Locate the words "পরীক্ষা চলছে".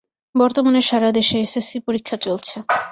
1.87-2.55